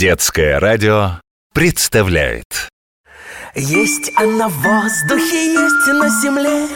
[0.00, 1.20] Детское радио
[1.52, 2.70] представляет.
[3.54, 6.68] Есть она в воздухе, есть на земле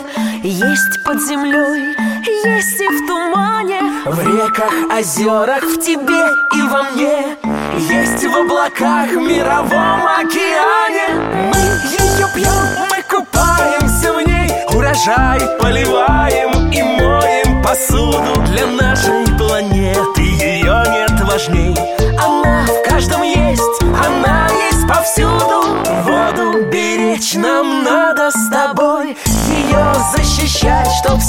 [0.42, 1.96] Есть под землей,
[2.44, 6.22] есть и в тумане В реках, озерах, в тебе
[6.54, 7.38] и во мне
[7.78, 11.14] Есть в облаках, в мировом океане.
[11.50, 11.60] Мы
[11.96, 18.93] ее пьем, мы купаемся в ней Урожай поливаем и моем посуду Для нашей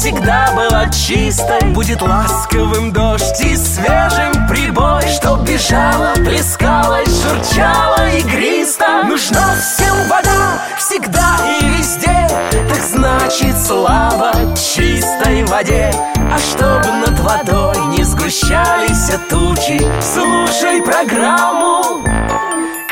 [0.05, 1.61] всегда была чистой.
[1.73, 9.03] Будет ласковым дождь и свежим прибой Чтоб бежала, плескалась, журчала игристо.
[9.05, 15.91] Нужна всем вода, всегда и везде Так значит слава чистой воде.
[16.31, 22.03] А чтоб над водой не сгущались тучи Слушай программу.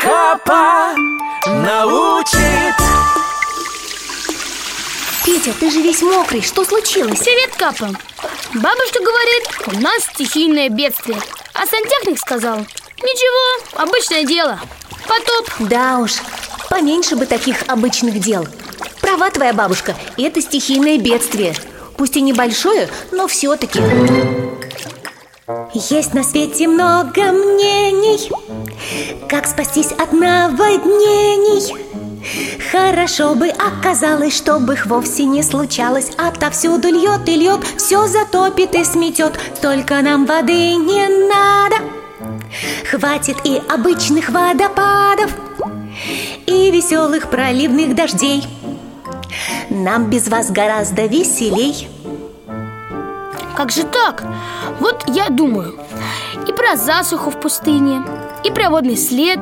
[0.02, 0.94] Капа
[1.46, 2.83] научит
[5.24, 7.20] Петя, ты же весь мокрый, что случилось?
[7.20, 7.86] Привет, Капа
[8.52, 11.18] Бабушка говорит, у нас стихийное бедствие.
[11.54, 12.58] А сантехник сказал
[12.98, 14.60] Ничего, обычное дело.
[15.08, 16.12] Потоп Да уж,
[16.68, 18.46] поменьше бы таких обычных дел.
[19.00, 21.54] Права твоя бабушка, это стихийное бедствие.
[21.96, 23.80] Пусть и небольшое, но все-таки
[25.72, 28.30] Есть на свете много мнений
[29.26, 31.94] Как спастись от наводнений
[32.86, 36.10] Хорошо бы оказалось, чтобы их вовсе не случалось.
[36.18, 41.76] Отовсюду льет и льет, все затопит и сметет Только нам воды не надо.
[42.90, 45.34] Хватит и обычных водопадов
[46.44, 48.44] И веселых проливных дождей.
[49.70, 51.88] Нам без вас гораздо веселей.
[53.56, 54.24] Как же так?
[54.78, 55.80] Вот я думаю.
[56.46, 58.02] И про засуху в пустыне
[58.44, 59.40] И про водный след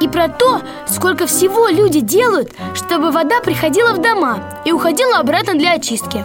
[0.00, 5.54] И про то, сколько всего люди делают Чтобы вода приходила в дома И уходила обратно
[5.54, 6.24] для очистки.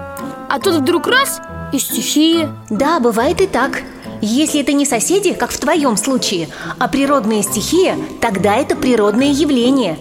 [0.50, 1.42] А тут вдруг раз
[1.72, 3.82] и стихия Да, бывает и так.
[4.22, 9.98] Если это не соседи, как в твоем случае А природная стихия, тогда это природное явление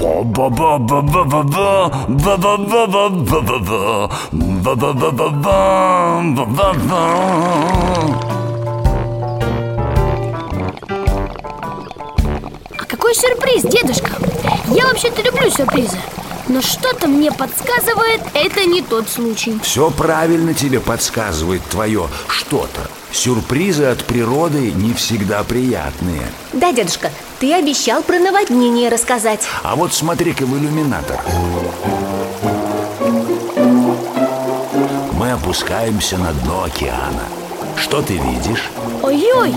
[0.00, 3.15] Ба-ба-ба-ба-ба-ба-ба Ба-ба-ба-ба-бам-ба-ба-ба
[12.78, 14.10] А какой сюрприз, дедушка?
[14.68, 15.96] Я вообще-то люблю сюрпризы.
[16.48, 19.58] Но что-то мне подсказывает, это не тот случай.
[19.62, 22.88] Все правильно тебе подсказывает твое что-то.
[23.10, 26.22] Сюрпризы от природы не всегда приятные.
[26.52, 27.10] Да, дедушка,
[27.40, 29.40] ты обещал про наводнение рассказать.
[29.62, 31.20] А вот смотри-ка в иллюминатор
[35.56, 37.22] опускаемся на дно океана
[37.78, 38.70] Что ты видишь?
[39.02, 39.54] Ой-ой,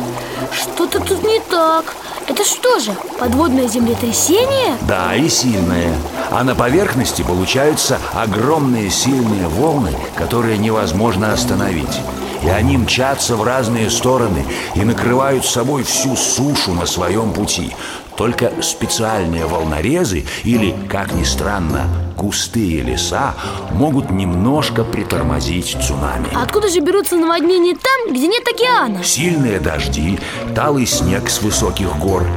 [0.53, 1.93] что-то тут не так
[2.25, 4.77] Это что же, подводное землетрясение?
[4.87, 5.93] Да, и сильное
[6.31, 11.99] А на поверхности получаются огромные сильные волны Которые невозможно остановить
[12.41, 17.75] и они мчатся в разные стороны и накрывают собой всю сушу на своем пути.
[18.19, 21.87] Только специальные волнорезы или, как ни странно,
[22.17, 23.33] густые леса
[23.71, 26.27] могут немножко притормозить цунами.
[26.35, 29.05] А откуда же берутся наводнения там, где нет океана?
[29.05, 30.19] Сильные дожди,
[30.53, 32.27] талый снег с высоких гор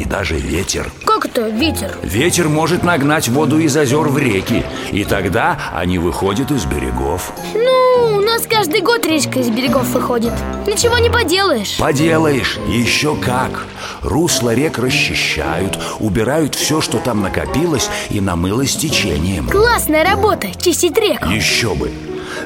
[0.00, 0.90] и даже ветер.
[1.04, 1.94] Как это ветер?
[2.02, 7.32] Ветер может нагнать воду из озер в реки, и тогда они выходят из берегов.
[7.54, 10.32] Ну, у нас каждый год речка из берегов выходит
[10.66, 13.66] Ничего не поделаешь Поделаешь, еще как
[14.02, 21.28] Русло рек расчищают, убирают все, что там накопилось и намылось течением Классная работа, чистить реку
[21.28, 21.90] Еще бы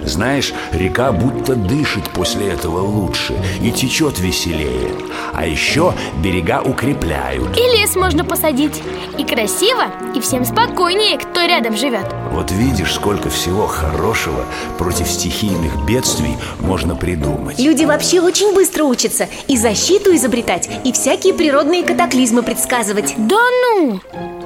[0.06, 4.90] знаешь, река будто дышит после этого лучше и течет веселее
[5.32, 8.82] А еще берега укрепляют И лес можно посадить
[9.18, 9.84] И красиво,
[10.14, 14.44] и всем спокойнее, кто рядом живет Вот видишь, сколько всего хорошего
[14.78, 21.34] против стихийных бедствий можно придумать Люди вообще очень быстро учатся И защиту изобретать, и всякие
[21.34, 24.00] природные катаклизмы предсказывать Да ну!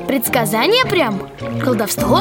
[0.06, 1.28] Предсказания прям?
[1.62, 2.20] Колдовство?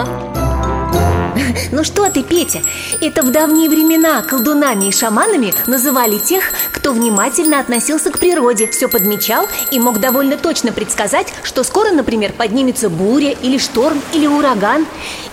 [1.71, 2.61] Ну что ты, Петя,
[3.01, 8.87] это в давние времена колдунами и шаманами называли тех, кто внимательно относился к природе, все
[8.87, 14.85] подмечал и мог довольно точно предсказать, что скоро, например, поднимется буря или шторм или ураган.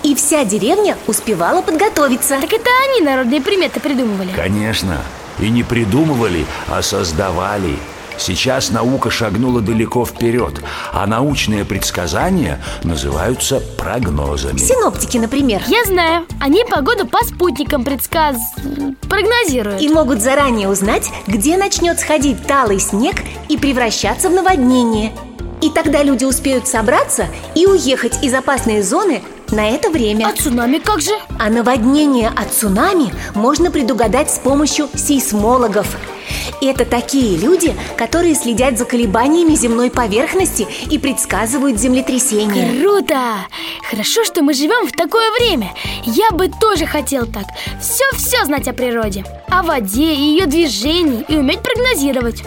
[0.03, 2.37] И вся деревня успевала подготовиться.
[2.39, 5.01] Так это они народные приметы придумывали Конечно,
[5.39, 7.77] и не придумывали, а создавали
[8.17, 10.61] Сейчас наука шагнула далеко вперед,
[10.93, 14.57] а научные предсказания называются прогнозами.
[14.57, 15.61] Синоптики, например.
[15.67, 18.37] Я знаю, они погоду по спутникам предсказ...
[19.09, 23.15] прогнозируют И могут заранее узнать, где начнет сходить талый снег
[23.49, 25.11] и превращаться в наводнение.
[25.61, 30.27] И тогда люди успеют собраться и уехать из опасной зоны на это время.
[30.27, 31.11] А цунами как же?
[31.39, 35.87] А наводнение от цунами можно предугадать с помощью сейсмологов.
[36.61, 42.81] Это такие люди, которые следят за колебаниями земной поверхности и предсказывают землетрясения.
[42.81, 43.19] Круто!
[43.89, 45.71] Хорошо, что мы живем в такое время
[46.03, 47.45] Я бы тоже хотел так
[47.79, 52.43] Все-все знать о природе О воде и ее движении И уметь прогнозировать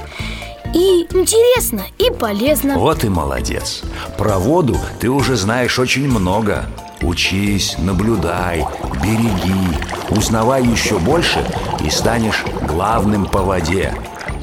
[0.74, 3.80] и интересно, и полезно Вот и молодец
[4.18, 6.66] Про воду ты уже знаешь очень много
[7.02, 8.64] Учись, наблюдай,
[9.02, 9.76] береги
[10.10, 11.44] Узнавай еще больше
[11.84, 13.94] и станешь главным по воде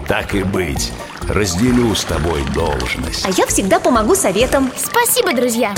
[0.07, 0.91] Так и быть,
[1.27, 4.71] разделю с тобой должность А я всегда помогу советом.
[4.77, 5.73] Спасибо, друзья!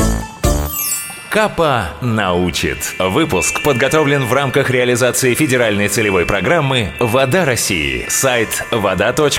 [1.29, 2.95] Капа научит.
[3.00, 8.06] Выпуск подготовлен в рамках реализации федеральной целевой программы «Вода России».
[8.07, 9.31] Сайт вода.орг.ру